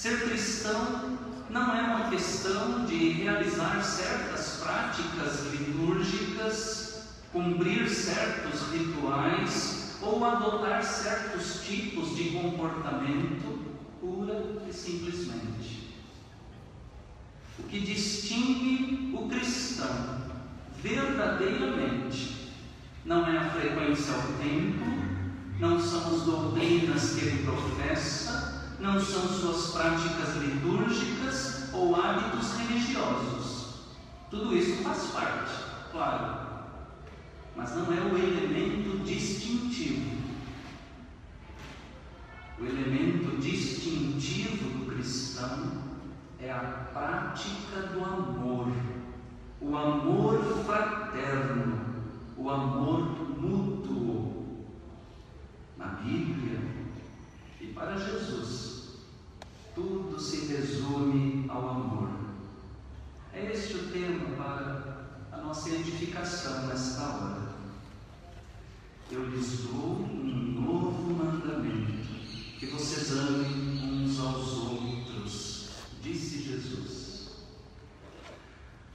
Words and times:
Ser 0.00 0.28
cristão 0.28 1.18
não 1.50 1.74
é 1.74 1.82
uma 1.82 2.08
questão 2.08 2.84
de 2.84 3.08
realizar 3.08 3.82
certas 3.82 4.60
práticas 4.62 5.44
litúrgicas 5.52 7.02
cumprir 7.32 7.90
certos 7.90 8.70
rituais 8.70 9.96
ou 10.00 10.24
adotar 10.24 10.84
certos 10.84 11.64
tipos 11.66 12.14
de 12.14 12.30
comportamento 12.30 13.74
pura 14.00 14.62
e 14.68 14.72
simplesmente. 14.72 15.96
O 17.58 17.64
que 17.64 17.80
distingue 17.80 19.12
o 19.16 19.28
cristão 19.28 20.22
verdadeiramente 20.80 22.52
não 23.04 23.26
é 23.26 23.36
a 23.36 23.50
frequência 23.50 24.14
ao 24.14 24.22
templo, 24.40 24.86
não 25.58 25.80
são 25.80 26.14
as 26.14 26.22
doutrinas 26.22 27.14
que 27.14 27.26
ele 27.26 27.42
professa, 27.42 28.57
não 28.80 29.00
são 29.00 29.28
suas 29.28 29.72
práticas 29.72 30.36
litúrgicas 30.36 31.70
ou 31.72 31.96
hábitos 31.96 32.52
religiosos. 32.56 33.88
Tudo 34.30 34.54
isso 34.56 34.82
faz 34.82 35.06
parte, 35.06 35.52
claro, 35.90 36.48
mas 37.56 37.74
não 37.74 37.92
é 37.92 38.00
o 38.00 38.16
elemento 38.16 39.04
distintivo. 39.04 40.18
O 42.60 42.64
elemento 42.64 43.40
distintivo 43.40 44.78
do 44.78 44.92
cristão 44.92 45.82
é 46.40 46.52
a 46.52 46.88
prática 46.92 47.82
do 47.92 48.04
amor, 48.04 48.72
o 49.60 49.76
amor 49.76 50.64
fraterno, 50.64 51.80
o 52.36 52.48
amor 52.48 53.40
mútuo. 53.40 54.64
Na 55.76 55.86
Bíblia 55.86 56.77
e 57.60 57.66
para 57.68 57.96
Jesus, 57.96 58.88
tudo 59.74 60.18
se 60.18 60.46
resume 60.46 61.46
ao 61.48 61.68
amor. 61.70 62.10
É 63.32 63.52
este 63.52 63.74
o 63.74 63.88
tema 63.90 64.36
para 64.36 65.08
a 65.32 65.36
nossa 65.38 65.70
edificação 65.70 66.66
nesta 66.68 67.02
hora. 67.02 67.48
Eu 69.10 69.28
lhes 69.30 69.60
dou 69.62 70.02
um 70.02 70.60
novo 70.60 71.14
mandamento, 71.14 72.08
que 72.58 72.66
vocês 72.66 73.10
amem 73.12 74.04
uns 74.04 74.20
aos 74.20 74.52
outros, 74.58 75.68
disse 76.02 76.42
Jesus. 76.42 77.30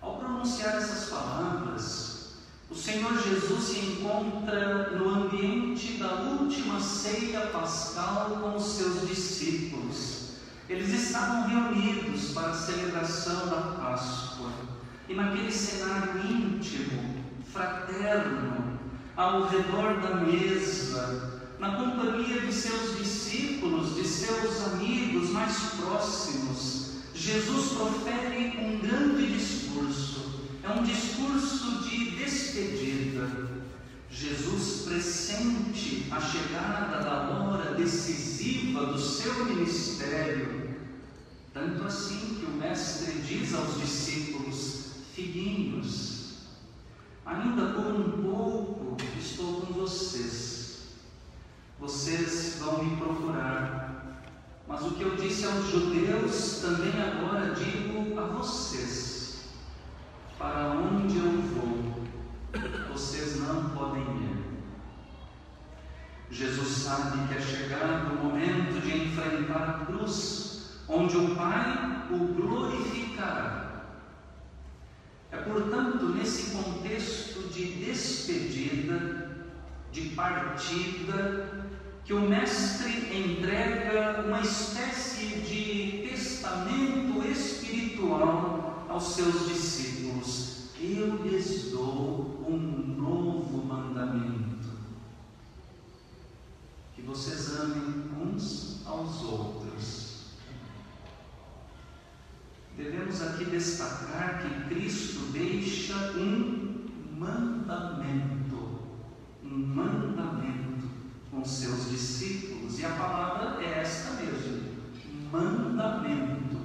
Ao 0.02 0.20
pronunciar 0.20 0.76
essas 0.76 1.10
palavras, 1.10 2.36
o 2.70 2.73
Senhor 2.84 3.18
Jesus 3.18 3.64
se 3.64 3.80
encontra 3.80 4.90
no 4.90 5.08
ambiente 5.08 5.94
da 5.94 6.16
última 6.16 6.82
ceia 6.82 7.48
pascal 7.48 8.40
com 8.42 8.58
os 8.58 8.76
seus 8.76 9.08
discípulos. 9.08 10.32
Eles 10.68 10.90
estavam 10.90 11.48
reunidos 11.48 12.32
para 12.34 12.50
a 12.50 12.54
celebração 12.54 13.48
da 13.48 13.62
Páscoa 13.80 14.52
e 15.08 15.14
naquele 15.14 15.50
cenário 15.50 16.30
íntimo, 16.30 17.24
fraterno, 17.54 18.78
ao 19.16 19.48
redor 19.48 20.02
da 20.02 20.16
mesa, 20.16 21.42
na 21.60 21.78
companhia 21.78 22.42
de 22.42 22.52
seus 22.52 22.98
discípulos, 22.98 23.96
de 23.96 24.06
seus 24.06 24.62
amigos 24.74 25.30
mais 25.30 25.56
próximos, 25.80 26.96
Jesus 27.16 27.78
profere 27.78 28.58
um 28.60 28.80
grande 28.86 29.28
discurso. 29.28 30.13
É 30.64 30.70
um 30.70 30.84
discurso 30.84 31.84
de 31.84 32.12
despedida. 32.12 33.30
Jesus 34.10 34.84
pressente 34.84 36.08
a 36.10 36.22
chegada 36.22 37.04
da 37.04 37.30
hora 37.30 37.76
decisiva 37.76 38.86
do 38.86 39.00
seu 39.00 39.46
ministério. 39.46 40.76
Tanto 41.54 41.84
assim 41.84 42.38
que 42.40 42.46
o 42.46 42.52
Mestre 42.52 43.12
diz 43.28 43.54
aos 43.54 43.80
discípulos: 43.80 44.92
Filhinhos, 45.14 46.14
Ainda 47.26 47.68
por 47.74 47.86
um 47.86 48.22
pouco 48.22 48.98
estou 49.18 49.62
com 49.62 49.74
vocês. 49.74 50.80
Vocês 51.80 52.58
vão 52.60 52.84
me 52.84 52.98
procurar. 52.98 54.24
Mas 54.68 54.82
o 54.82 54.92
que 54.92 55.04
eu 55.04 55.16
disse 55.16 55.46
aos 55.46 55.70
judeus, 55.70 56.60
também 56.62 56.94
agora 57.02 57.56
digo 57.56 58.20
a 58.20 58.26
vocês: 58.26 59.13
sabe 66.96 67.28
que 67.28 67.34
é 67.36 67.42
chegado 67.42 68.14
o 68.14 68.24
momento 68.26 68.82
de 68.82 69.06
enfrentar 69.06 69.70
a 69.70 69.86
cruz, 69.86 70.82
onde 70.88 71.18
o 71.18 71.36
Pai 71.36 72.06
o 72.12 72.18
glorificará 72.34 73.64
é, 75.34 75.38
portanto, 75.38 76.10
nesse 76.10 76.52
contexto 76.52 77.50
de 77.50 77.66
despedida, 77.84 79.32
de 79.92 80.10
partida, 80.10 81.72
que 82.06 82.14
o 82.14 82.22
Mestre 82.22 83.18
entrega 83.18 84.26
uma 84.28 84.42
espécie 84.42 85.40
de 85.40 86.08
testamento 86.08 87.28
espiritual 87.28 88.86
aos 88.88 89.16
seus 89.16 89.48
discípulos. 89.48 90.70
Eu 90.80 91.24
lhes 91.24 91.72
dou 91.72 92.46
um 92.48 92.58
novo 92.96 93.66
mandamento: 93.66 94.53
vocês 97.06 97.60
amem 97.60 98.06
uns 98.22 98.82
aos 98.86 99.22
outros. 99.24 100.24
Devemos 102.78 103.22
aqui 103.22 103.46
destacar 103.46 104.42
que 104.42 104.74
Cristo 104.74 105.32
deixa 105.32 105.96
um 106.18 106.88
mandamento, 107.20 108.80
um 109.44 109.50
mandamento 109.50 110.88
com 111.30 111.44
seus 111.46 111.92
discípulos, 111.92 112.80
e 112.80 112.86
a 112.86 112.90
palavra 112.90 113.64
é 113.64 113.80
esta 113.82 114.14
mesmo: 114.14 114.64
mandamento. 115.32 116.58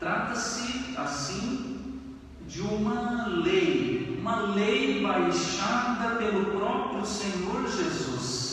Trata-se 0.00 0.96
assim 0.96 2.00
de 2.48 2.62
uma 2.62 3.26
lei, 3.28 4.16
uma 4.18 4.54
lei 4.54 5.02
baixada 5.02 6.16
pelo 6.16 6.46
próprio 6.46 7.04
Senhor 7.04 7.68
Jesus 7.68 8.45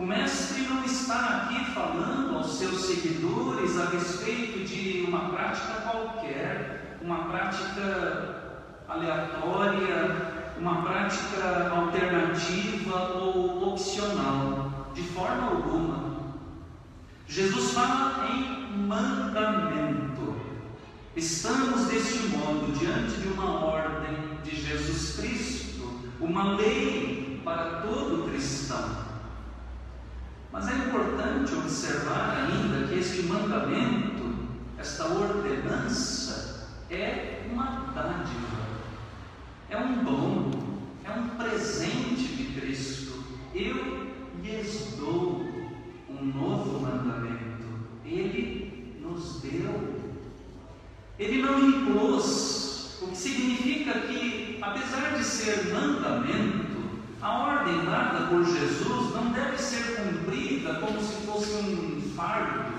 o 0.00 0.06
Mestre 0.06 0.62
não 0.62 0.82
está 0.82 1.44
aqui 1.44 1.62
falando 1.72 2.34
aos 2.34 2.54
seus 2.56 2.86
seguidores 2.86 3.78
a 3.78 3.90
respeito 3.90 4.66
de 4.66 5.04
uma 5.06 5.28
prática 5.28 5.74
qualquer, 5.82 6.98
uma 7.02 7.24
prática 7.24 8.62
aleatória, 8.88 10.54
uma 10.58 10.80
prática 10.80 11.70
alternativa 11.76 13.12
ou 13.18 13.74
opcional, 13.74 14.90
de 14.94 15.02
forma 15.02 15.48
alguma. 15.48 16.32
Jesus 17.28 17.72
fala 17.72 18.26
em 18.30 18.78
mandamento. 18.86 20.34
Estamos 21.14 21.88
deste 21.88 22.26
modo 22.28 22.72
diante 22.78 23.20
de 23.20 23.28
uma 23.28 23.66
ordem 23.66 24.38
de 24.42 24.56
Jesus 24.56 25.16
Cristo, 25.18 26.00
uma 26.18 26.54
lei 26.54 27.42
para 27.44 27.82
todo 27.82 28.30
cristão 28.30 29.09
importante 30.90 31.54
observar 31.54 32.36
ainda 32.36 32.88
que 32.88 32.98
este 32.98 33.22
mandamento, 33.22 34.34
esta 34.76 35.06
ordenança, 35.06 36.68
é 36.90 37.46
uma 37.50 37.92
dádiva, 37.94 38.66
é 39.68 39.78
um 39.78 40.02
dom, 40.02 40.50
é 41.04 41.10
um 41.12 41.28
presente 41.36 42.34
de 42.34 42.60
Cristo. 42.60 43.22
Eu 43.54 44.10
lhes 44.42 44.96
dou 44.98 45.48
um 46.08 46.24
novo 46.24 46.80
mandamento. 46.80 47.66
Ele 48.04 48.98
nos 49.00 49.40
deu. 49.40 50.00
Ele 51.20 51.42
não 51.42 51.68
impôs, 51.68 52.98
o 53.00 53.06
que 53.06 53.16
significa 53.16 53.92
que, 54.00 54.58
apesar 54.60 55.16
de 55.16 55.22
ser 55.22 55.72
mandamento, 55.72 56.59
a 57.22 57.30
ordem 57.30 57.84
dada 57.84 58.26
por 58.28 58.44
Jesus 58.44 59.14
não 59.14 59.30
deve 59.32 59.58
ser 59.58 59.96
cumprida 59.96 60.74
como 60.74 61.00
se 61.00 61.26
fosse 61.26 61.52
um 61.52 62.00
fardo, 62.16 62.72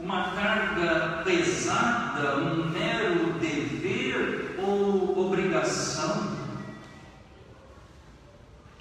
uma 0.00 0.30
carga 0.30 1.22
pesada, 1.22 2.38
um 2.38 2.70
mero 2.70 3.34
dever 3.38 4.58
ou 4.58 5.26
obrigação. 5.26 6.34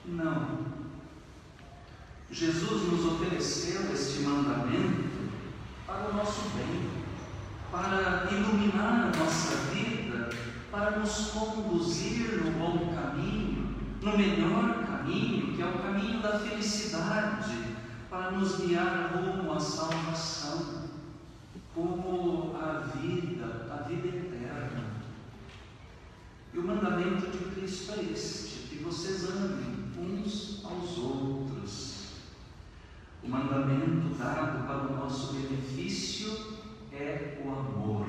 Não. 0.05 0.63
Jesus 2.31 2.91
nos 2.91 3.05
ofereceu 3.05 3.94
este 3.94 4.21
mandamento 4.21 5.03
para 5.85 6.09
o 6.09 6.13
nosso 6.13 6.50
bem, 6.55 6.89
para 7.71 8.29
iluminar 8.31 9.11
a 9.13 9.17
nossa 9.17 9.55
vida, 9.73 10.29
para 10.71 10.91
nos 10.91 11.27
conduzir 11.27 12.44
no 12.44 12.51
bom 12.51 12.95
caminho, 12.95 13.75
no 14.01 14.17
melhor 14.17 14.82
caminho, 15.03 15.53
que 15.53 15.61
é 15.61 15.65
o 15.65 15.79
caminho 15.79 16.21
da 16.21 16.39
felicidade, 16.39 17.75
para 18.09 18.31
nos 18.31 18.57
guiar 18.57 19.11
rumo 19.13 19.51
à 19.51 19.59
salvação, 19.59 20.83
como 21.75 22.55
a 22.55 22.79
vida, 22.95 23.67
a 23.71 23.88
vida 23.88 24.07
eterna. 24.07 24.94
E 26.53 26.57
o 26.57 26.63
mandamento 26.63 27.29
de 27.31 27.55
Cristo 27.55 27.91
é 27.94 28.13
este: 28.13 28.67
que 28.69 28.83
vocês 28.83 29.29
amem 29.29 29.91
uns 29.97 30.63
aos 30.63 30.97
outros. 30.97 32.03
O 33.23 33.29
mandamento 33.29 34.15
dado 34.17 34.67
para 34.67 34.94
o 34.94 34.97
nosso 34.97 35.33
benefício 35.33 36.31
é 36.91 37.41
o 37.44 37.50
amor. 37.50 38.07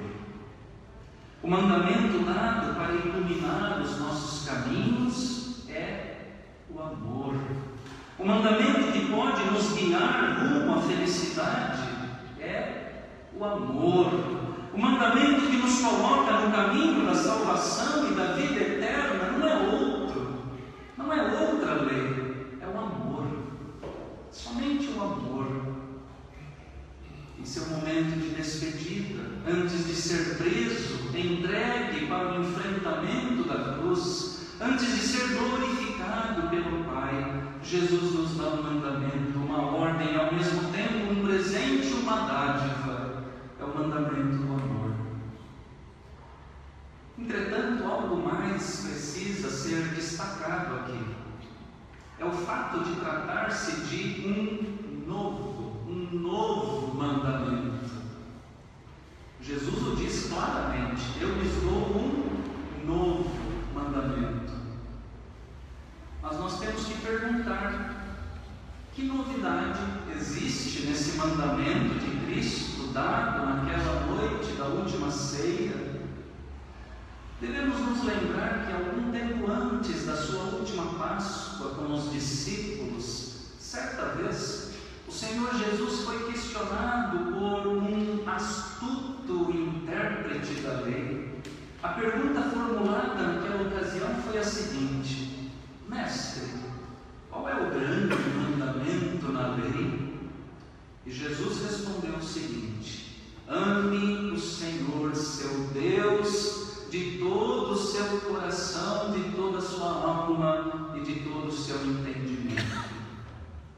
O 1.42 1.48
mandamento 1.48 2.24
dado 2.24 2.74
para 2.74 2.94
iluminar 2.94 3.80
os 3.80 3.98
nossos 3.98 4.46
caminhos. 4.46 5.33
O 8.24 8.26
mandamento 8.26 8.90
que 8.90 9.10
pode 9.10 9.44
nos 9.50 9.72
guiar 9.74 10.38
rumo 10.40 10.78
à 10.78 10.80
felicidade 10.80 11.82
é 12.40 12.92
o 13.38 13.44
amor. 13.44 14.06
O 14.72 14.80
mandamento 14.80 15.42
que 15.42 15.58
nos 15.58 15.82
coloca 15.82 16.32
no 16.32 16.50
caminho 16.50 17.04
da 17.04 17.14
salvação 17.14 18.10
e 18.10 18.14
da 18.14 18.32
vida 18.32 18.60
eterna 18.62 19.30
não 19.32 19.46
é 19.46 19.56
outro, 19.70 20.42
não 20.96 21.12
é 21.12 21.20
outra 21.38 21.74
lei, 21.82 22.56
é 22.62 22.66
o 22.66 22.78
amor. 22.78 23.26
Somente 24.32 24.88
o 24.92 25.02
amor. 25.02 25.74
Em 27.38 27.44
seu 27.44 27.66
momento 27.66 28.18
de 28.18 28.30
despedida, 28.36 29.22
antes 29.46 29.86
de 29.86 29.94
ser 29.94 30.38
preso, 30.38 31.10
entregue 31.14 32.06
para 32.06 32.32
o 32.32 32.40
enfrentamento 32.40 33.44
da 33.46 33.74
cruz, 33.74 34.46
antes 34.62 34.86
de 34.86 35.00
ser 35.02 35.28
glorificado 35.34 36.48
pelo 36.48 36.84
Pai, 36.84 37.53
Jesus 37.64 38.12
nos 38.12 38.36
dá 38.36 38.48
um 38.50 38.62
mandamento, 38.62 39.38
uma 39.38 39.62
ordem, 39.74 40.14
ao 40.16 40.32
mesmo 40.34 40.70
tempo 40.70 41.12
um 41.12 41.24
presente, 41.24 41.94
uma 41.94 42.26
dádiva. 42.26 43.24
É 43.58 43.64
o 43.64 43.74
mandamento 43.74 44.36
do 44.36 44.52
amor. 44.52 44.94
Entretanto, 47.18 47.84
algo 47.84 48.16
mais 48.16 48.80
precisa 48.80 49.48
ser 49.48 49.94
destacado 49.94 50.74
aqui. 50.74 51.00
É 52.18 52.24
o 52.24 52.32
fato 52.32 52.84
de 52.84 52.96
tratar-se 52.96 53.80
de 53.86 54.28
um 54.28 55.06
novo, 55.06 55.80
um 55.88 56.18
novo 56.18 56.94
mandamento. 56.94 57.90
Jesus 59.40 59.86
o 59.86 59.96
diz 59.96 60.28
claramente: 60.28 61.02
Eu 61.20 61.34
lhes 61.36 61.54
dou 61.62 61.96
um 61.96 62.86
novo 62.86 63.30
mandamento. 63.74 64.52
Mas 66.22 66.38
nós 66.38 66.58
temos 66.58 66.84
que 66.86 66.93
perguntar: 67.04 68.16
que 68.94 69.02
novidade 69.02 69.80
existe 70.16 70.86
nesse 70.86 71.18
mandamento 71.18 71.98
de 71.98 72.24
Cristo 72.24 72.92
dado 72.92 73.44
naquela 73.44 74.06
noite 74.06 74.52
da 74.52 74.66
última 74.66 75.10
ceia? 75.10 75.74
Devemos 77.40 77.78
nos 77.80 78.04
lembrar 78.04 78.66
que 78.66 78.72
algum 78.72 79.12
tempo 79.12 79.50
antes 79.50 80.06
da 80.06 80.16
sua 80.16 80.44
última 80.44 80.94
Páscoa 80.94 81.74
com 81.74 81.92
os 81.92 82.10
discípulos, 82.10 83.52
certa 83.58 84.14
vez, 84.14 84.72
o 85.06 85.12
Senhor 85.12 85.54
Jesus 85.54 86.04
foi 86.04 86.32
questionado 86.32 87.32
por 87.32 87.66
um 87.66 88.22
astuto 88.26 89.50
intérprete 89.52 90.62
da 90.62 90.80
lei. 90.80 91.42
A 91.82 91.88
pergunta 91.88 92.40
formulada 92.42 93.22
naquela 93.22 93.68
ocasião 93.68 94.14
foi 94.22 94.38
a 94.38 94.44
seguinte: 94.44 95.50
Mestre, 95.86 96.63
qual 97.34 97.48
é 97.48 97.54
o 97.54 97.70
grande 97.70 98.14
mandamento 98.38 99.32
na 99.32 99.56
lei? 99.56 100.20
E 101.04 101.10
Jesus 101.10 101.62
respondeu 101.62 102.14
o 102.14 102.22
seguinte: 102.22 103.28
Ame 103.48 104.30
o 104.30 104.38
Senhor 104.38 105.14
seu 105.16 105.50
Deus 105.74 106.86
de 106.90 107.18
todo 107.18 107.72
o 107.72 107.76
seu 107.76 108.20
coração, 108.20 109.10
de 109.10 109.32
toda 109.32 109.58
a 109.58 109.60
sua 109.60 109.88
alma 109.88 110.94
e 110.96 111.00
de 111.00 111.28
todo 111.28 111.48
o 111.48 111.52
seu 111.52 111.84
entendimento. 111.84 112.84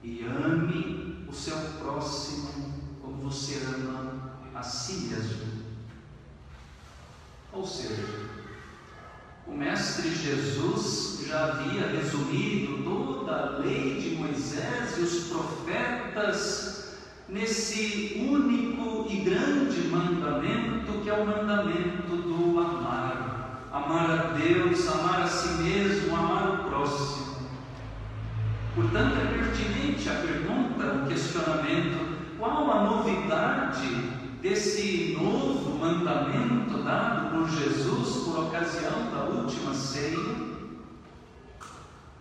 E 0.05 0.23
ame 0.23 1.25
o 1.27 1.33
seu 1.33 1.57
próximo 1.81 2.75
como 3.01 3.23
você 3.23 3.63
ama 3.75 4.35
a 4.55 4.63
si 4.63 5.09
mesmo. 5.09 5.65
Ou 7.55 7.67
seja, 7.67 8.26
o 9.47 9.55
Mestre 9.55 10.11
Jesus 10.11 11.25
já 11.27 11.45
havia 11.45 11.87
resumido 11.89 12.83
toda 12.83 13.33
a 13.33 13.59
lei 13.59 14.01
de 14.01 14.17
Moisés 14.17 14.99
e 14.99 15.01
os 15.01 15.29
profetas 15.29 16.97
nesse 17.29 18.27
único 18.29 19.07
e 19.11 19.17
grande 19.17 19.89
mandamento 19.89 21.01
que 21.03 21.11
é 21.11 21.15
o 21.15 21.27
mandamento 21.27 22.17
do 22.17 22.61
amar. 22.61 23.71
Amar 23.73 24.11
a 24.11 24.17
Deus, 24.33 24.89
amar 24.89 25.23
a 25.23 25.27
si 25.27 25.63
mesmo, 25.63 26.17
amar 26.17 26.51
o 26.51 26.65
próximo. 26.65 27.37
Portanto, 28.75 29.17
é 29.17 29.39
pertinente 29.39 30.09
a 30.09 30.15
pergunta, 30.15 31.05
o 31.05 31.07
questionamento: 31.07 32.39
qual 32.39 32.71
a 32.71 32.85
novidade 32.85 34.26
desse 34.49 35.17
novo 35.21 35.77
mandamento 35.77 36.79
dado 36.85 37.31
por 37.35 37.51
Jesus 37.51 38.25
por 38.25 38.45
ocasião 38.45 39.11
da 39.11 39.25
última 39.25 39.75
ceia? 39.75 40.17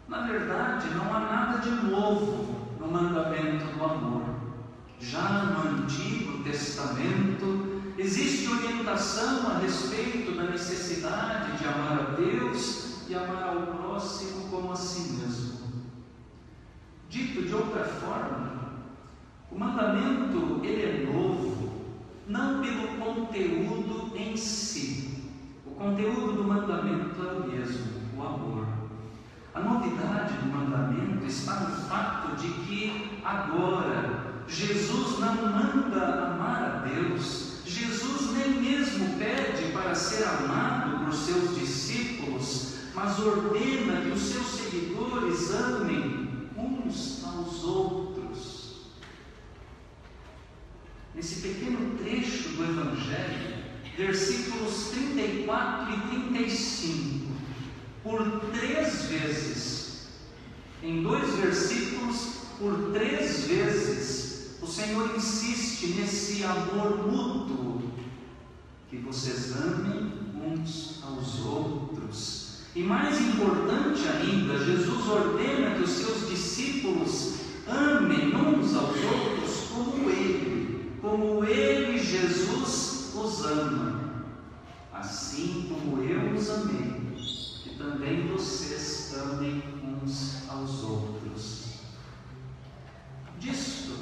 Na 0.07 0.21
verdade, 0.21 0.87
não 0.95 1.13
há 1.13 1.19
nada 1.19 1.59
de 1.59 1.69
novo 1.69 2.73
no 2.79 2.87
mandamento 2.87 3.65
do 3.77 3.83
amor. 3.83 4.23
Já 4.99 5.43
no 5.43 5.83
Antigo 5.83 6.43
Testamento 6.43 7.83
existe 7.95 8.49
orientação 8.49 9.51
a 9.51 9.59
respeito 9.59 10.31
da 10.31 10.45
necessidade 10.45 11.59
de 11.59 11.65
amar 11.67 11.99
a 11.99 12.15
Deus 12.15 13.07
e 13.07 13.13
amar 13.13 13.43
ao 13.43 13.67
próximo 13.67 14.49
como 14.49 14.71
a 14.71 14.75
si 14.75 15.13
mesmo. 15.13 15.59
Dito 17.07 17.43
de 17.43 17.53
outra 17.53 17.83
forma, 17.83 18.81
o 19.51 19.59
mandamento 19.59 20.59
ele 20.63 20.81
é 20.81 21.05
novo 21.05 21.64
não 22.27 22.61
pelo 22.61 22.87
conteúdo 22.97 24.11
em 24.15 24.35
si. 24.35 25.23
O 25.65 25.71
conteúdo 25.71 26.33
do 26.33 26.43
mandamento 26.43 27.21
é 27.21 27.31
o 27.33 27.47
mesmo, 27.47 27.85
o 28.17 28.23
amor. 28.23 28.67
A 29.53 29.59
novidade 29.59 30.33
do 30.33 30.47
mandamento 30.47 31.25
está 31.25 31.59
no 31.61 31.75
fato 31.87 32.35
de 32.35 32.47
que 32.65 33.21
agora 33.23 34.43
Jesus 34.47 35.19
não 35.19 35.35
manda 35.35 36.27
amar 36.27 36.63
a 36.63 36.87
Deus, 36.87 37.61
Jesus 37.65 38.31
nem 38.33 38.61
mesmo 38.61 39.17
pede 39.17 39.71
para 39.71 39.95
ser 39.95 40.23
amado 40.23 41.05
por 41.05 41.13
seus 41.13 41.57
discípulos, 41.57 42.75
mas 42.93 43.19
ordena 43.19 44.01
que 44.01 44.09
os 44.09 44.21
seus 44.21 44.45
seguidores 44.45 45.53
amem 45.53 46.49
uns 46.57 47.23
aos 47.25 47.63
outros. 47.63 48.14
Nesse 51.15 51.41
pequeno 51.41 51.97
trecho 51.97 52.49
do 52.49 52.63
Evangelho, 52.63 53.63
versículos 53.97 54.89
34 54.89 55.93
e 55.93 56.29
35, 56.35 57.31
por 58.03 58.41
três 58.51 59.05
vezes, 59.05 60.07
em 60.83 61.01
dois 61.01 61.33
versículos, 61.35 62.35
por 62.59 62.91
três 62.91 63.47
vezes, 63.47 64.57
o 64.61 64.67
Senhor 64.67 65.15
insiste 65.15 65.87
nesse 65.99 66.43
amor 66.43 67.07
mútuo, 67.07 67.81
que 68.89 68.97
vocês 68.97 69.55
amem 69.55 70.11
uns 70.35 71.01
aos 71.01 71.39
outros. 71.45 72.59
E 72.75 72.83
mais 72.83 73.21
importante 73.21 74.01
ainda, 74.09 74.63
Jesus 74.63 75.07
ordena 75.07 75.75
que 75.75 75.83
os 75.83 75.91
seus 75.91 76.29
discípulos 76.29 77.35
amem 77.67 78.35
uns 78.35 78.75
aos 78.75 78.97
outros 78.97 79.69
como 79.73 80.09
Ele, 80.09 80.64
como 81.05 81.45
Ele, 81.45 81.99
Jesus, 81.99 83.13
os 83.13 83.45
ama, 83.45 84.25
assim 84.91 85.67
como 85.69 86.01
eu 86.01 86.33
os 86.33 86.49
amei, 86.49 87.13
que 87.63 87.75
também 87.77 88.27
vocês 88.27 89.15
amem 89.15 89.61
uns 89.83 90.49
aos 90.49 90.83
outros. 90.83 91.75
Disto, 93.39 93.93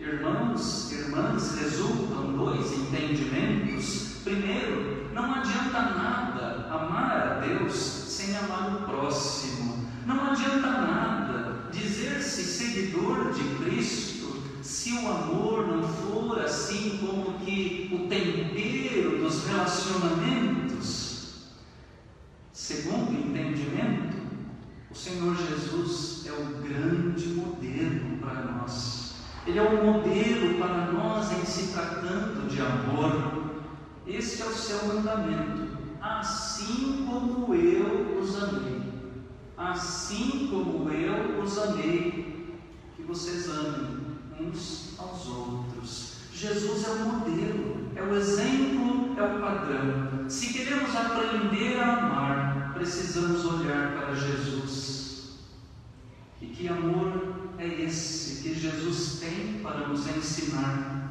irmãos, 0.00 0.90
irmãs, 0.92 1.58
resultam 1.60 2.32
dois 2.32 2.72
entendimentos. 2.72 4.22
Primeiro, 4.24 5.12
não 5.12 5.34
adianta 5.34 5.80
nada 5.82 6.68
amar 6.70 7.20
a 7.20 7.40
Deus 7.40 7.74
sem 7.74 8.34
amar 8.34 8.76
o 8.76 8.86
próximo. 8.86 9.86
Não 10.06 10.30
adianta 10.30 10.70
nada 10.70 11.68
dizer-se 11.70 12.44
seguidor 12.44 13.32
de 13.32 13.42
Cristo 13.56 14.15
se 14.66 14.92
o 14.94 15.08
amor 15.08 15.68
não 15.68 15.82
for 15.84 16.40
assim 16.40 16.98
como 16.98 17.38
que 17.38 17.88
o 17.92 18.08
tempero 18.08 19.22
dos 19.22 19.46
relacionamentos. 19.46 21.52
Segundo 22.52 23.12
entendimento, 23.12 24.16
o 24.90 24.94
Senhor 24.94 25.36
Jesus 25.36 26.26
é 26.26 26.32
o 26.32 26.46
grande 26.62 27.28
modelo 27.28 28.18
para 28.18 28.42
nós. 28.42 29.14
Ele 29.46 29.60
é 29.60 29.62
o 29.62 29.84
modelo 29.84 30.58
para 30.58 30.90
nós 30.90 31.30
em 31.30 31.44
se 31.44 31.72
tratando 31.72 32.48
de 32.48 32.60
amor. 32.60 33.62
Este 34.04 34.42
é 34.42 34.46
o 34.46 34.52
seu 34.52 34.84
mandamento. 34.88 35.78
Assim 36.00 37.06
como 37.08 37.54
eu 37.54 38.18
os 38.18 38.42
amei. 38.42 38.82
Assim 39.56 40.48
como 40.50 40.90
eu 40.90 41.40
os 41.40 41.56
amei, 41.56 42.56
que 42.96 43.02
vocês 43.02 43.48
amem 43.48 43.95
uns 44.40 44.94
aos 44.98 45.26
outros. 45.26 46.16
Jesus 46.32 46.86
é 46.86 46.90
o 46.90 47.06
modelo, 47.06 47.90
é 47.94 48.02
o 48.02 48.14
exemplo, 48.14 49.14
é 49.16 49.22
o 49.22 49.40
padrão. 49.40 50.28
Se 50.28 50.52
queremos 50.52 50.94
aprender 50.94 51.80
a 51.80 51.96
amar, 51.96 52.74
precisamos 52.74 53.44
olhar 53.44 53.92
para 53.92 54.14
Jesus. 54.14 55.38
E 56.40 56.46
que 56.46 56.68
amor 56.68 57.36
é 57.58 57.66
esse 57.66 58.42
que 58.42 58.54
Jesus 58.54 59.18
tem 59.20 59.60
para 59.62 59.88
nos 59.88 60.06
ensinar? 60.08 61.06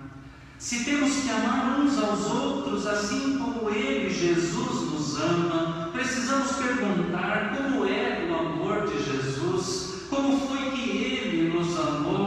Se 0.58 0.86
temos 0.86 1.15
que 1.17 1.29
amar 1.29 1.79
uns 1.79 2.01
aos 2.01 2.25
outros 2.27 2.88
assim 2.88 3.38
como 3.38 3.70
Ele, 3.70 4.10
Jesus, 4.10 4.91
nos 4.91 5.22
ama, 5.22 5.89
precisamos 5.91 6.51
perguntar 6.53 7.55
como 7.58 7.86
é 7.86 8.27
o 8.29 8.36
amor 8.36 8.88
de 8.88 9.03
Jesus, 9.03 10.05
como 10.10 10.39
foi 10.48 10.72
que 10.72 10.89
Ele 10.89 11.53
nos 11.53 11.77
amou, 11.77 12.25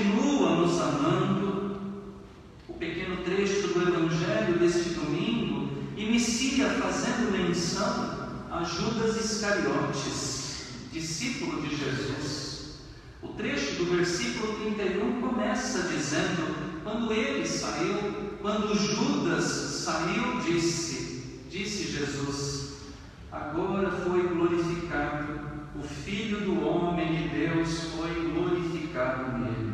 continua 0.00 0.56
nos 0.56 0.80
amando. 0.80 1.78
O 2.66 2.74
pequeno 2.74 3.18
trecho 3.18 3.68
do 3.68 3.82
Evangelho 3.82 4.58
deste 4.58 4.94
domingo 4.94 5.68
inicia 5.96 6.70
fazendo 6.70 7.32
menção 7.32 8.30
a 8.50 8.64
Judas 8.64 9.16
Iscariotes, 9.16 10.64
discípulo 10.90 11.60
de 11.60 11.76
Jesus. 11.76 12.80
O 13.22 13.28
trecho 13.28 13.76
do 13.76 13.96
versículo 13.96 14.54
31 14.60 15.20
começa 15.20 15.88
dizendo: 15.88 16.80
Quando 16.82 17.12
ele 17.12 17.46
saiu, 17.46 18.38
quando 18.40 18.74
Judas 18.74 19.44
saiu, 19.44 20.40
disse, 20.40 21.42
disse 21.50 21.92
Jesus, 21.92 22.70
agora 23.30 23.90
foi 23.90 24.22
glorificado, 24.28 25.40
o 25.78 25.82
Filho 25.82 26.40
do 26.40 26.66
homem 26.66 27.26
e 27.26 27.28
Deus 27.28 27.90
foi 27.94 28.30
glorificado 28.32 29.38
nele. 29.38 29.69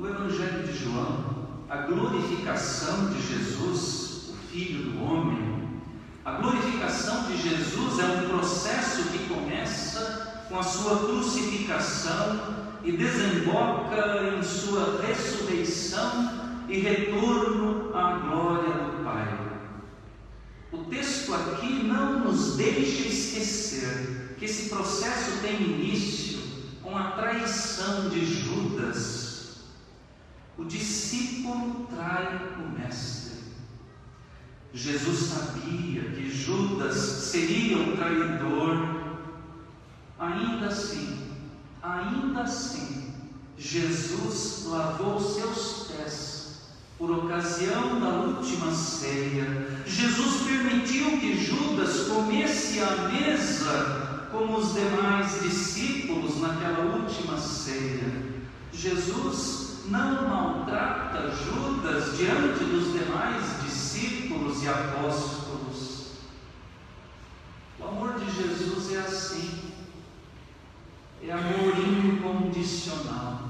No 0.00 0.08
Evangelho 0.08 0.66
de 0.66 0.82
João, 0.82 1.46
a 1.68 1.76
glorificação 1.82 3.10
de 3.10 3.20
Jesus, 3.20 4.30
o 4.30 4.34
Filho 4.50 4.92
do 4.92 5.04
homem, 5.04 5.82
a 6.24 6.36
glorificação 6.36 7.24
de 7.24 7.36
Jesus 7.36 7.98
é 7.98 8.04
um 8.04 8.28
processo 8.30 9.10
que 9.10 9.28
começa 9.28 10.46
com 10.48 10.58
a 10.58 10.62
sua 10.62 11.00
crucificação 11.00 12.40
e 12.82 12.92
desemboca 12.92 14.38
em 14.38 14.42
sua 14.42 15.02
ressurreição 15.06 16.64
e 16.66 16.78
retorno 16.78 17.94
à 17.94 18.20
glória 18.20 18.72
do 18.72 19.04
Pai. 19.04 19.38
O 20.72 20.78
texto 20.84 21.34
aqui 21.34 21.84
não 21.84 22.20
nos 22.20 22.56
deixa 22.56 23.06
esquecer 23.06 24.34
que 24.38 24.46
esse 24.46 24.70
processo 24.70 25.42
tem 25.42 25.60
início 25.60 26.40
com 26.82 26.96
a 26.96 27.10
traição 27.10 28.08
de 28.08 28.24
Judas. 28.24 29.19
O 31.40 31.42
discípulo 31.42 31.86
trai 31.90 32.38
o 32.58 32.78
Mestre. 32.78 33.38
Jesus 34.74 35.30
sabia 35.30 36.02
que 36.10 36.30
Judas 36.30 36.96
seria 36.96 37.78
o 37.78 37.96
traidor 37.96 39.00
Ainda 40.18 40.66
assim, 40.66 41.16
ainda 41.82 42.42
assim, 42.42 43.14
Jesus 43.56 44.66
lavou 44.66 45.18
seus 45.18 45.86
pés 45.88 46.60
por 46.98 47.10
ocasião 47.10 47.98
da 47.98 48.08
última 48.08 48.70
ceia. 48.70 49.80
Jesus 49.86 50.42
permitiu 50.42 51.18
que 51.18 51.42
Judas 51.42 52.06
comesse 52.08 52.80
à 52.80 53.08
mesa 53.08 54.28
como 54.30 54.58
os 54.58 54.74
demais 54.74 55.40
discípulos 55.40 56.38
naquela 56.38 56.96
última 56.96 57.38
ceia. 57.38 58.30
Não 59.86 60.28
maltrata 60.28 61.30
Judas 61.30 62.16
diante 62.16 62.64
dos 62.64 62.92
demais 62.92 63.62
discípulos 63.62 64.62
e 64.62 64.68
apóstolos. 64.68 66.12
O 67.78 67.84
amor 67.84 68.14
de 68.18 68.30
Jesus 68.30 68.92
é 68.94 68.98
assim. 68.98 69.70
É 71.22 71.32
amor 71.32 71.78
incondicional, 71.78 73.42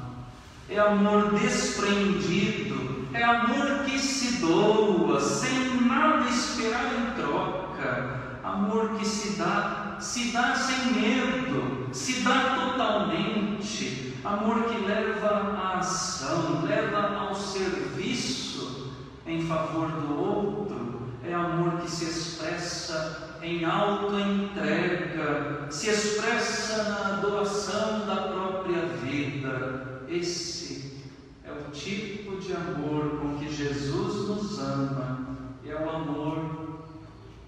é 0.68 0.78
amor 0.78 1.38
desprendido, 1.38 3.06
é 3.12 3.22
amor 3.22 3.84
que 3.84 3.96
se 3.96 4.38
doa 4.40 5.20
sem 5.20 5.80
nada 5.82 6.28
esperar 6.28 6.92
em 6.92 7.14
troca, 7.22 8.40
amor 8.42 8.99
que 8.99 9.06
se 9.06 9.38
dá, 9.38 9.96
se 10.00 10.32
dá 10.32 10.54
sem 10.56 10.94
medo, 10.94 11.88
se 11.92 12.22
dá 12.22 12.56
totalmente, 12.56 14.10
amor 14.25 14.65
que 14.65 14.87
leva 14.87 15.29
à 15.29 15.79
ação, 15.79 16.62
leva 16.62 17.17
ao 17.17 17.35
serviço 17.35 18.93
em 19.27 19.47
favor 19.47 19.89
do 19.89 20.19
outro, 20.19 21.00
é 21.25 21.33
amor 21.33 21.81
que 21.81 21.91
se 21.91 22.05
expressa 22.05 23.39
em 23.43 23.65
auto-entrega, 23.65 25.67
se 25.71 25.91
expressa 25.91 26.85
na 26.85 27.21
doação 27.21 28.07
da 28.07 28.29
própria 28.29 28.87
vida. 29.03 30.05
Esse 30.09 31.00
é 31.45 31.53
o 31.53 31.71
tipo 31.71 32.39
de 32.39 32.53
amor 32.53 33.21
com 33.21 33.39
que 33.39 33.53
Jesus 33.53 34.29
nos 34.29 34.59
ama, 34.59 35.49
é 35.65 35.75
o 35.75 35.89
amor 35.89 36.81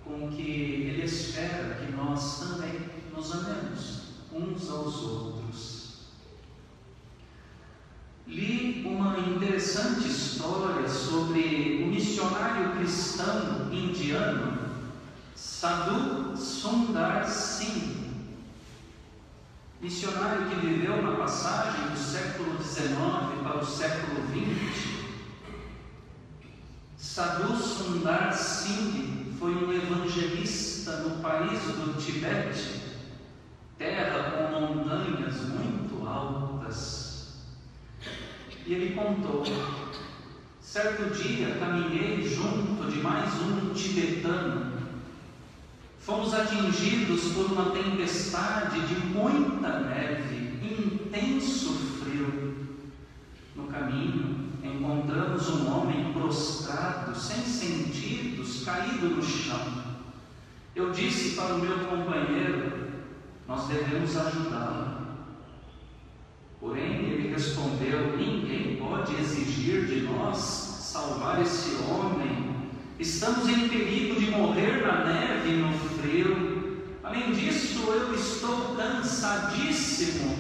com 0.05 0.31
que 0.31 0.43
Ele 0.43 1.05
espera 1.05 1.75
que 1.75 1.93
nós 1.93 2.41
também 2.41 2.81
nos 3.15 3.33
amemos 3.33 4.03
uns 4.33 4.71
aos 4.71 5.03
outros. 5.03 5.83
Li 8.27 8.83
uma 8.87 9.19
interessante 9.43 10.07
história 10.07 10.89
sobre 10.89 11.83
o 11.83 11.89
missionário 11.89 12.77
cristão 12.77 13.69
indiano 13.73 14.71
Sadhu 15.35 16.37
Sundar 16.37 17.29
Singh, 17.29 18.13
missionário 19.81 20.49
que 20.49 20.55
viveu 20.65 21.03
na 21.03 21.17
passagem 21.17 21.89
do 21.89 21.99
século 21.99 22.63
XIX 22.63 23.43
para 23.43 23.59
o 23.59 23.67
século 23.67 24.21
XX. 24.29 24.93
Sadhu 26.97 27.57
Sundar 27.57 28.33
Singh 28.33 29.35
foi 29.41 29.57
um 29.57 29.73
evangelista 29.73 30.99
no 30.99 31.21
país 31.21 31.61
do 31.63 32.01
Tibete, 32.01 32.81
terra 33.77 34.31
com 34.31 34.61
montanhas 34.61 35.35
muito 35.49 36.07
altas. 36.07 37.02
E 38.67 38.75
ele 38.75 38.95
contou: 38.95 39.45
certo 40.61 41.15
dia 41.15 41.57
caminhei 41.57 42.27
junto 42.29 42.91
de 42.91 43.01
mais 43.01 43.33
um 43.43 43.73
tibetano 43.75 44.73
Fomos 46.03 46.35
atingidos 46.35 47.33
por 47.33 47.53
uma 47.53 47.71
tempestade 47.71 48.81
de 48.89 49.07
muita 49.07 49.79
neve, 49.79 50.59
intenso 50.61 51.75
frio. 51.75 52.57
No 53.55 53.69
caminho, 53.69 54.51
encontramos 54.65 55.49
um 55.49 55.73
homem 55.73 56.13
prostrado, 56.13 57.17
sem 57.17 57.45
sentidos, 57.45 58.65
caído 58.65 59.11
no 59.11 59.23
chão. 59.23 59.61
Eu 60.75 60.91
disse 60.91 61.37
para 61.37 61.55
o 61.55 61.61
meu 61.61 61.79
companheiro: 61.79 62.91
Nós 63.47 63.69
devemos 63.69 64.17
ajudá-lo. 64.17 65.02
Porém, 66.63 67.11
ele 67.11 67.35
respondeu: 67.35 68.17
Ninguém 68.17 68.77
pode 68.77 69.15
exigir 69.17 69.85
de 69.85 70.01
nós 70.01 70.39
salvar 70.39 71.43
esse 71.43 71.77
homem 71.83 72.53
Estamos 73.03 73.49
em 73.49 73.69
perigo 73.69 74.21
de 74.21 74.31
morrer 74.31 74.87
na 74.87 75.05
neve 75.05 75.51
e 75.51 75.57
no 75.57 75.77
frio. 75.77 76.85
Além 77.03 77.33
disso, 77.33 77.83
eu 77.91 78.15
estou 78.15 78.77
cansadíssimo. 78.77 80.37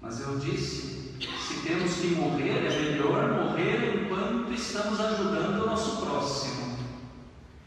Mas 0.00 0.18
eu 0.22 0.38
disse: 0.38 1.12
se 1.20 1.60
temos 1.62 1.96
que 1.96 2.06
morrer, 2.14 2.72
é 2.72 2.90
melhor 2.90 3.44
morrer 3.44 4.02
enquanto 4.02 4.50
estamos 4.54 4.98
ajudando 4.98 5.64
o 5.64 5.66
nosso 5.66 6.00
próximo. 6.00 6.78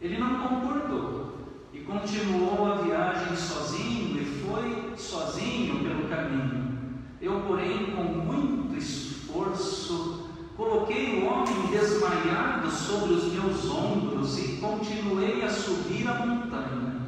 Ele 0.00 0.18
não 0.18 0.40
concordou 0.40 1.38
e 1.72 1.78
continuou 1.78 2.72
a 2.72 2.82
viagem 2.82 3.36
sozinho 3.36 4.20
e 4.20 4.24
foi 4.24 4.96
sozinho 4.96 5.78
pelo 5.84 6.08
caminho. 6.08 6.72
Eu, 7.22 7.40
porém, 7.42 7.92
com 7.94 8.02
muito 8.02 8.76
esforço, 8.76 10.28
coloquei 10.56 11.20
o 11.20 11.26
homem 11.26 11.68
desmaiado 11.70 12.68
sobre 12.68 13.12
os 13.12 13.32
meus 13.32 13.70
ombros 13.70 14.40
e 14.40 14.56
continuei 14.56 15.44
a 15.44 15.48
subir 15.48 16.08
a 16.08 16.14
montanha. 16.14 17.00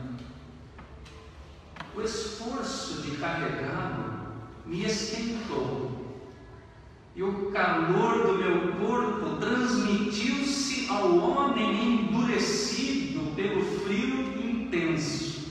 O 1.97 2.01
esforço 2.01 3.03
de 3.03 3.17
carregá-lo 3.17 4.29
me 4.65 4.85
esquentou, 4.85 5.91
e 7.17 7.23
o 7.25 7.51
calor 7.51 8.29
do 8.29 8.39
meu 8.39 8.87
corpo 8.87 9.37
transmitiu-se 9.41 10.89
ao 10.89 11.19
homem 11.19 12.05
endurecido 12.05 13.35
pelo 13.35 13.65
frio 13.81 14.33
intenso. 14.45 15.49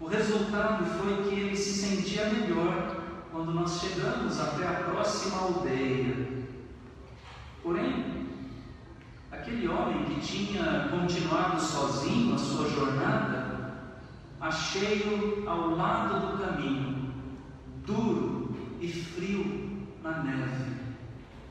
O 0.00 0.06
resultado 0.06 0.84
foi 0.98 1.30
que 1.30 1.40
ele 1.40 1.56
se 1.56 1.74
sentia 1.74 2.26
melhor 2.26 2.91
quando 3.32 3.54
nós 3.54 3.80
chegamos 3.80 4.38
até 4.38 4.68
a 4.68 4.84
próxima 4.90 5.38
aldeia. 5.38 6.44
Porém, 7.62 8.28
aquele 9.30 9.66
homem 9.68 10.04
que 10.04 10.20
tinha 10.20 10.88
continuado 10.90 11.58
sozinho 11.58 12.34
a 12.34 12.38
sua 12.38 12.68
jornada, 12.68 13.72
achei-o 14.38 15.48
ao 15.48 15.70
lado 15.70 16.26
do 16.26 16.44
caminho, 16.44 17.14
duro 17.86 18.54
e 18.78 18.88
frio 18.88 19.86
na 20.02 20.22
neve. 20.22 20.72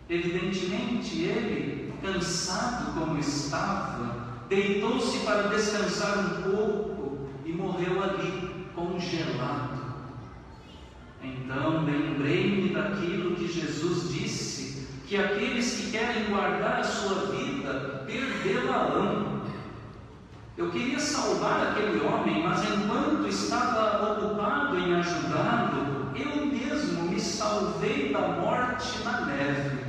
Evidentemente, 0.08 1.22
ele, 1.22 1.94
cansado 2.00 2.94
como 2.94 3.18
estava, 3.18 4.44
deitou-se 4.48 5.20
para 5.26 5.48
descansar 5.48 6.20
um 6.20 6.52
pouco 6.52 7.28
e 7.44 7.52
morreu 7.54 8.04
ali, 8.04 8.68
congelado. 8.76 9.81
Então 11.24 11.86
lembrei-me 11.86 12.74
daquilo 12.74 13.36
que 13.36 13.48
Jesus 13.48 14.12
disse: 14.12 14.88
que 15.08 15.18
aqueles 15.18 15.74
que 15.74 15.92
querem 15.92 16.26
guardar 16.30 16.80
a 16.80 16.84
sua 16.84 17.26
vida, 17.28 18.04
perdê-la-ão. 18.08 19.42
Eu 20.58 20.72
queria 20.72 21.00
salvar 21.00 21.68
aquele 21.68 22.00
homem, 22.06 22.44
mas 22.44 22.62
enquanto 22.64 23.28
estava 23.28 24.14
ocupado 24.14 24.78
em 24.80 24.96
ajudá-lo, 24.96 26.12
eu 26.16 26.46
mesmo 26.46 27.04
me 27.04 27.20
salvei 27.20 28.14
da 28.14 28.28
morte 28.28 29.04
na 29.04 29.26
neve. 29.26 29.82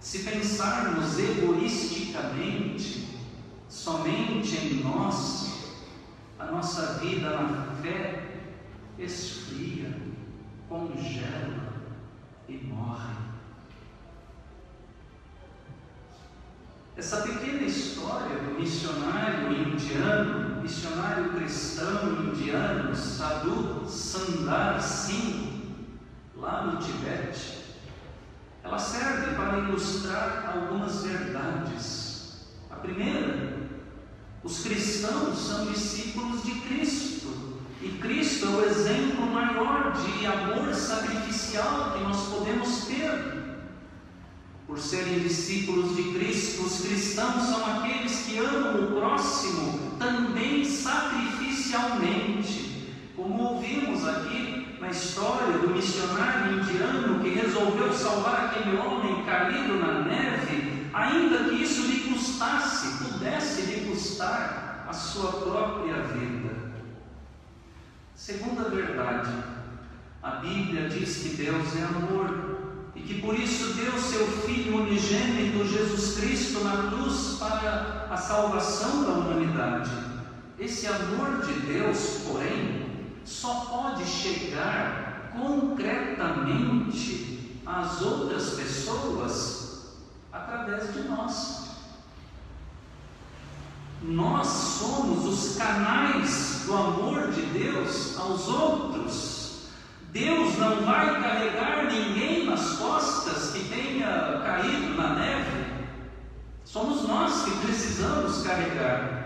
Se 0.00 0.24
pensarmos 0.24 1.18
egoisticamente, 1.18 3.06
somente 3.68 4.56
em 4.56 4.82
nós, 4.82 5.74
a 6.38 6.46
nossa 6.46 6.98
vida 6.98 7.30
na 7.30 7.66
fé 7.80 8.22
esfria, 8.98 9.81
congela 10.72 11.74
e 12.48 12.56
morre. 12.56 13.12
Essa 16.96 17.18
pequena 17.22 17.62
história 17.62 18.38
do 18.38 18.58
missionário 18.58 19.52
indiano, 19.52 20.62
missionário 20.62 21.32
cristão 21.34 22.24
indiano, 22.24 22.96
Sadhu 22.96 23.86
Sundar 23.86 24.80
Singh, 24.80 25.88
lá 26.36 26.66
no 26.66 26.78
Tibete, 26.78 27.64
ela 28.64 28.78
serve 28.78 29.34
para 29.34 29.58
ilustrar 29.58 30.54
algumas 30.56 31.02
verdades. 31.02 32.46
A 32.70 32.76
primeira, 32.76 33.58
os 34.42 34.62
cristãos 34.62 35.38
são 35.38 35.66
discípulos 35.66 36.42
de 36.42 36.60
Cristo 36.60 37.41
e 37.82 37.98
Cristo 38.00 38.46
é 38.46 38.48
o 38.48 38.64
exemplo 38.64 39.26
maior 39.26 39.92
de 39.92 40.24
amor 40.24 40.72
sacrificial 40.72 41.92
que 41.92 42.04
nós 42.04 42.28
podemos 42.28 42.86
ter. 42.86 43.42
Por 44.68 44.78
serem 44.78 45.18
discípulos 45.18 45.96
de 45.96 46.12
Cristo, 46.12 46.62
os 46.62 46.82
cristãos 46.82 47.42
são 47.42 47.66
aqueles 47.66 48.24
que 48.24 48.38
amam 48.38 48.84
o 48.84 48.92
próximo 48.92 49.96
também 49.98 50.64
sacrificialmente. 50.64 52.86
Como 53.16 53.42
ouvimos 53.42 54.06
aqui 54.06 54.78
na 54.80 54.90
história 54.90 55.58
do 55.58 55.70
missionário 55.70 56.60
indiano 56.60 57.18
que 57.18 57.30
resolveu 57.30 57.92
salvar 57.92 58.46
aquele 58.46 58.76
homem 58.76 59.24
caído 59.24 59.74
na 59.74 60.02
neve, 60.02 60.86
ainda 60.94 61.42
que 61.44 61.62
isso 61.62 61.82
lhe 61.82 62.12
custasse, 62.12 63.04
pudesse 63.04 63.62
lhe 63.62 63.90
custar 63.90 64.86
a 64.88 64.92
sua 64.92 65.32
própria 65.32 66.02
vida. 66.02 66.41
Segunda 68.32 68.70
verdade, 68.70 69.30
a 70.22 70.30
Bíblia 70.36 70.88
diz 70.88 71.18
que 71.18 71.36
Deus 71.36 71.76
é 71.76 71.82
amor 71.82 72.88
e 72.94 73.00
que 73.00 73.20
por 73.20 73.38
isso 73.38 73.74
deu 73.74 73.92
seu 73.98 74.26
Filho 74.26 74.78
unigênito, 74.78 75.66
Jesus 75.66 76.18
Cristo, 76.18 76.64
na 76.64 76.88
cruz 76.88 77.36
para 77.38 78.06
a 78.10 78.16
salvação 78.16 79.04
da 79.04 79.10
humanidade. 79.10 79.90
Esse 80.58 80.86
amor 80.86 81.44
de 81.44 81.52
Deus, 81.60 82.22
porém, 82.26 82.86
só 83.22 83.66
pode 83.66 84.06
chegar 84.06 85.30
concretamente 85.38 87.60
às 87.66 88.00
outras 88.00 88.54
pessoas 88.54 89.98
através 90.32 90.94
de 90.94 91.02
nós. 91.02 91.61
Nós 94.04 94.46
somos 94.46 95.24
os 95.24 95.56
canais 95.56 96.62
do 96.66 96.74
amor 96.74 97.30
de 97.30 97.42
Deus 97.42 98.18
aos 98.18 98.48
outros. 98.48 99.68
Deus 100.12 100.58
não 100.58 100.82
vai 100.82 101.22
carregar 101.22 101.90
ninguém 101.90 102.44
nas 102.46 102.74
costas 102.74 103.52
que 103.52 103.68
tenha 103.68 104.42
caído 104.44 104.94
na 104.94 105.14
neve. 105.14 105.64
Somos 106.64 107.06
nós 107.06 107.44
que 107.44 107.50
precisamos 107.66 108.42
carregar. 108.42 109.22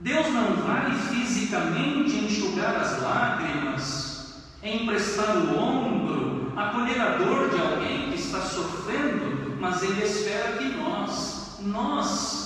Deus 0.00 0.26
não 0.32 0.56
vai 0.56 0.90
fisicamente 0.92 2.16
enxugar 2.16 2.76
as 2.76 3.00
lágrimas, 3.02 4.44
emprestar 4.62 5.36
o 5.36 5.58
ombro, 5.58 6.52
acolher 6.56 7.00
a 7.00 7.16
dor 7.16 7.48
de 7.50 7.60
alguém 7.60 8.10
que 8.10 8.18
está 8.18 8.40
sofrendo, 8.40 9.56
mas 9.60 9.82
Ele 9.82 10.04
espera 10.04 10.58
que 10.58 10.68
nós, 10.76 11.58
nós, 11.60 12.43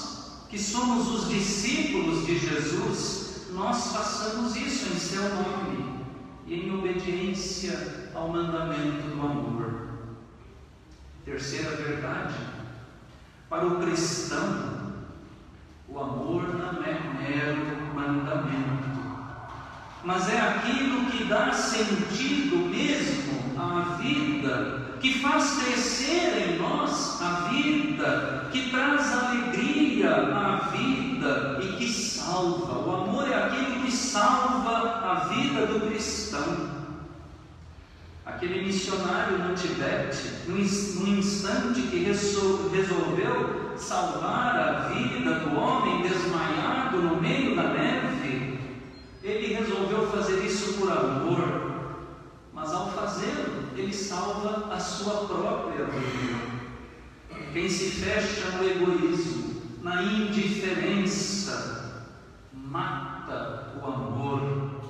que 0.48 0.58
somos 0.58 1.08
os 1.08 1.28
discípulos 1.28 2.26
de 2.26 2.38
Jesus, 2.38 3.48
nós 3.52 3.92
façamos 3.92 4.56
isso 4.56 4.92
em 4.92 4.98
seu 4.98 5.22
nome 5.22 5.98
em 6.48 6.74
obediência 6.74 8.11
ao 8.14 8.28
mandamento 8.28 9.08
do 9.08 9.20
amor. 9.20 9.88
Terceira 11.24 11.76
verdade, 11.76 12.34
para 13.50 13.66
o 13.66 13.78
cristão, 13.82 14.94
o 15.88 15.98
amor 15.98 16.54
não 16.54 16.82
é 16.82 16.98
mero 17.18 17.78
mandamento, 17.94 18.88
mas 20.04 20.28
é 20.30 20.40
aquilo 20.40 21.11
que 21.11 21.24
dá 21.24 21.52
sentido 21.52 22.56
mesmo 22.70 23.61
à 23.61 23.97
vida 24.48 24.88
que 25.00 25.20
faz 25.20 25.62
crescer 25.62 26.56
em 26.56 26.58
nós 26.58 27.22
a 27.22 27.48
vida, 27.50 28.48
que 28.50 28.70
traz 28.70 29.12
alegria 29.12 30.11
à 30.12 30.70
vida 30.70 31.61
e 31.62 31.76
que 31.76 31.92
salva. 31.92 32.78
O 32.80 33.04
amor 33.04 33.30
é 33.30 33.34
aquilo 33.34 33.82
que 33.84 33.92
salva 33.92 35.00
a 35.04 35.14
vida 35.28 35.66
do 35.66 35.88
cristão. 35.88 36.78
Aquele 38.26 38.66
missionário 38.66 39.38
no 39.38 39.54
Tibete, 39.54 40.48
no 40.48 40.58
instante 40.58 41.82
que 41.82 41.98
resolveu 42.04 43.74
salvar 43.76 44.56
a 44.56 44.72
vida 44.88 45.34
do 45.40 45.56
homem 45.56 46.02
desmaiado 46.02 46.98
no 46.98 47.20
meio 47.20 47.54
da 47.54 47.68
neve, 47.68 48.58
ele 49.22 49.54
resolveu 49.54 50.11
fazer 50.11 50.44
isso 50.44 50.74
por 50.74 50.90
amor, 50.90 51.67
mas 52.68 52.74
ao 52.74 52.90
fazê-lo, 52.90 53.70
ele 53.74 53.94
salva 53.94 54.74
a 54.74 54.78
sua 54.78 55.26
própria 55.26 55.87
vida. 55.87 56.59
Quem 57.52 57.68
se 57.68 57.90
fecha 57.92 58.50
no 58.50 58.68
egoísmo, 58.68 59.62
na 59.83 60.02
indiferença, 60.02 62.04
mata 62.52 63.74
o 63.81 63.87
amor, 63.87 64.83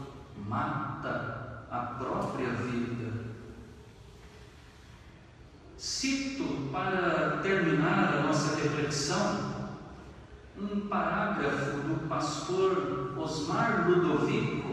mata 0.49 1.67
a 1.71 1.79
própria 1.79 2.51
vida. 2.51 3.13
Cito 5.77 6.69
para 6.73 7.39
terminar 7.43 8.15
a 8.15 8.23
nossa 8.23 8.57
reflexão 8.57 9.57
um 10.61 10.89
parágrafo 10.89 11.79
do 11.83 12.09
pastor 12.09 13.15
Osmar 13.17 13.89
Ludovico 13.89 14.68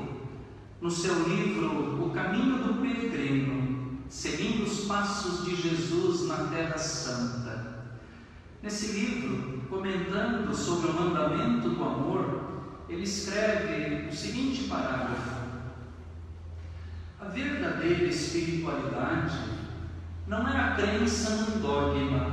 no 0.85 0.91
seu 0.91 1.27
livro 1.27 2.05
O 2.05 2.11
Caminho 2.11 2.59
do 2.59 2.79
Peregrino. 2.79 4.05
na 6.27 6.45
Terra 6.45 6.77
Santa. 6.77 7.85
Nesse 8.61 8.91
livro, 8.91 9.63
comentando 9.67 10.53
sobre 10.53 10.91
o 10.91 10.93
mandamento 10.93 11.69
do 11.69 11.83
amor, 11.83 12.83
ele 12.87 13.01
escreve 13.01 14.09
o 14.09 14.15
seguinte 14.15 14.65
parágrafo: 14.65 15.47
A 17.19 17.25
verdadeira 17.29 18.05
espiritualidade 18.05 19.39
não 20.27 20.47
é 20.47 20.55
a 20.55 20.75
crença 20.75 21.31
num 21.31 21.61
dogma, 21.61 22.29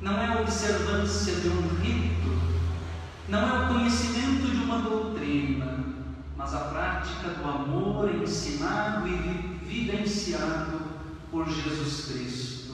não 0.00 0.18
é 0.18 0.28
a 0.28 0.40
observância 0.40 1.34
de 1.34 1.48
um 1.48 1.68
rito, 1.82 2.40
não 3.28 3.38
é 3.38 3.64
o 3.64 3.68
conhecimento 3.68 4.50
de 4.50 4.64
uma 4.64 4.78
doutrina, 4.78 5.91
mas 6.42 6.54
a 6.54 6.58
prática 6.58 7.28
do 7.28 7.48
amor 7.48 8.12
ensinado 8.12 9.06
e 9.06 9.16
vivenciado 9.64 10.80
por 11.30 11.48
Jesus 11.48 12.06
Cristo. 12.06 12.72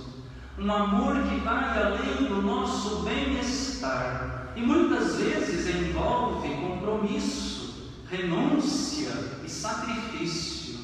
Um 0.59 0.72
amor 0.72 1.22
que 1.24 1.37
vai 1.40 1.83
além 1.83 2.28
do 2.28 2.40
nosso 2.40 3.02
bem-estar 3.02 4.54
e 4.57 4.62
muitas 4.62 5.16
vezes 5.16 5.68
envolve 5.74 6.48
compromisso, 6.48 7.92
renúncia 8.11 9.12
e 9.44 9.50
sacrifício. 9.50 10.78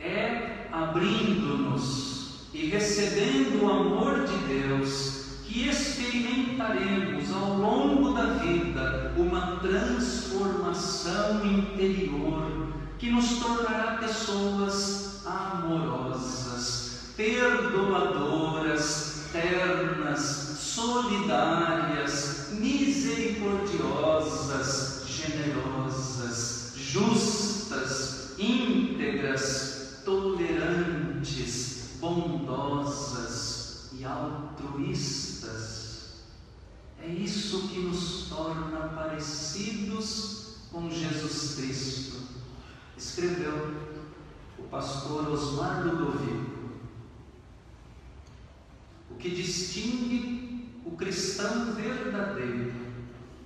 É 0.00 0.66
abrindo-nos 0.72 2.48
e 2.52 2.66
recebendo 2.66 3.62
o 3.62 3.70
amor 3.70 4.26
de 4.26 4.36
Deus 4.48 5.21
que 5.52 5.68
experimentaremos 5.68 7.30
ao 7.30 7.58
longo 7.58 8.14
da 8.14 8.38
vida 8.38 9.12
uma 9.18 9.56
transformação 9.56 11.44
interior 11.44 12.68
que 12.98 13.10
nos 13.10 13.38
tornará 13.38 13.98
pessoas 13.98 15.20
amorosas, 15.26 17.12
perdoadoras, 17.18 19.26
ternas, 19.30 20.56
solidárias, 20.58 22.48
misericordiosas, 22.52 25.02
generosas, 25.06 26.72
justas, 26.76 28.30
íntegras, 28.38 29.98
tolerantes, 30.02 31.98
bondosas 32.00 33.90
e 33.92 34.02
altruístas. 34.02 35.31
Isso 37.22 37.68
que 37.68 37.78
nos 37.78 38.28
torna 38.28 38.88
parecidos 38.88 40.56
com 40.72 40.90
Jesus 40.90 41.54
Cristo 41.54 42.16
escreveu 42.96 43.92
o 44.58 44.62
pastor 44.64 45.28
Osmar 45.28 45.86
Ludovico. 45.86 46.72
O 49.08 49.14
que 49.14 49.30
distingue 49.30 50.68
o 50.84 50.96
cristão 50.96 51.72
verdadeiro 51.74 52.72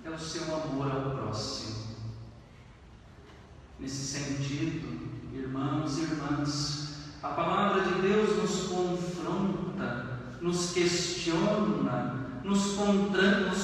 é 0.04 0.10
o 0.10 0.18
seu 0.18 0.54
amor 0.54 0.90
ao 0.90 1.10
próximo. 1.10 1.76
Nesse 3.78 4.18
sentido, 4.18 5.10
irmãos 5.34 5.98
e 5.98 6.02
irmãs, 6.02 6.94
a 7.22 7.28
palavra 7.28 7.82
de 7.82 8.00
Deus 8.00 8.38
nos 8.38 8.68
confronta, 8.68 10.38
nos 10.40 10.72
questiona, 10.72 12.25
nos, 12.46 12.76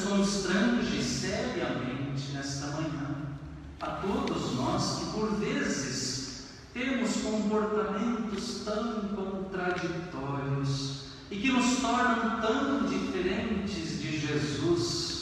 constrange 0.08 1.02
seriamente 1.02 2.32
nesta 2.32 2.66
manhã 2.68 3.38
a 3.80 3.86
todos 3.86 4.56
nós 4.56 4.98
que 4.98 5.06
por 5.12 5.36
vezes 5.36 6.46
temos 6.74 7.16
comportamentos 7.16 8.62
tão 8.64 9.08
contraditórios 9.14 11.02
e 11.30 11.36
que 11.36 11.52
nos 11.52 11.76
tornam 11.76 12.40
tão 12.40 12.86
diferentes 12.86 14.00
de 14.00 14.18
Jesus. 14.18 15.12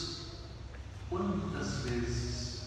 Quantas 1.10 1.78
vezes, 1.84 2.62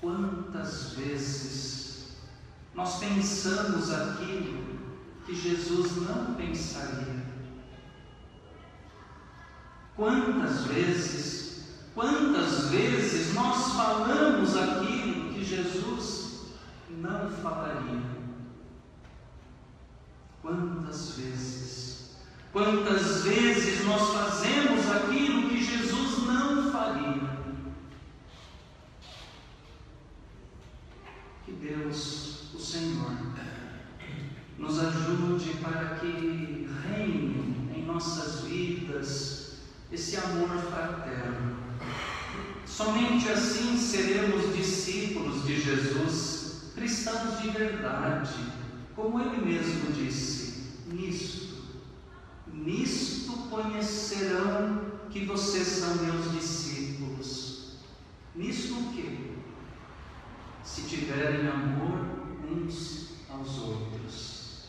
quantas 0.00 0.92
vezes 0.94 2.16
nós 2.74 2.98
pensamos 2.98 3.90
aquilo 3.90 4.64
que 5.24 5.34
Jesus 5.34 5.96
não 5.96 6.34
pensaria? 6.34 7.23
Quantas 9.96 10.64
vezes 10.64 11.34
Quantas 11.94 12.70
vezes 12.70 13.34
nós 13.34 13.72
falamos 13.74 14.56
aquilo 14.56 15.32
que 15.32 15.44
Jesus 15.44 16.46
não 16.90 17.30
falaria? 17.30 18.02
Quantas 20.42 21.16
vezes? 21.16 22.16
Quantas 22.52 23.22
vezes 23.22 23.84
nós 23.84 24.12
fazemos 24.12 24.90
aquilo 24.90 25.48
que 25.48 25.64
Jesus 25.64 26.26
não 26.26 26.72
faria? 26.72 27.44
Que 31.44 31.52
Deus, 31.52 32.52
o 32.54 32.58
Senhor, 32.58 33.12
nos 34.58 34.80
ajude 34.80 35.50
para 35.62 35.94
que 36.00 36.68
reine 36.88 37.70
em 37.72 37.84
nossas 37.84 38.40
vidas 38.40 39.43
esse 39.94 40.16
amor 40.16 40.48
fraterno 40.48 41.54
Somente 42.74 43.28
assim 43.28 43.76
seremos 43.76 44.52
discípulos 44.56 45.46
de 45.46 45.60
Jesus, 45.60 46.72
cristãos 46.74 47.40
de 47.40 47.50
verdade, 47.50 48.34
como 48.96 49.20
ele 49.20 49.46
mesmo 49.46 49.92
disse: 49.92 50.80
nisto, 50.88 51.54
nisto 52.52 53.32
conhecerão 53.48 54.90
que 55.08 55.24
vocês 55.24 55.68
são 55.68 55.94
meus 56.04 56.32
discípulos. 56.32 57.76
Nisto 58.34 58.74
o 58.74 58.92
quê? 58.92 59.34
Se 60.64 60.82
tiverem 60.82 61.46
amor 61.46 62.06
uns 62.50 63.10
aos 63.30 63.56
outros. 63.58 64.64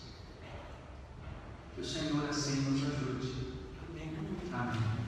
Que 1.73 1.81
o 1.81 1.85
Senhor 1.85 2.29
assim 2.29 2.69
nos 2.69 2.83
ajude. 2.83 3.33
Amém. 3.89 4.13
Amém. 4.53 5.04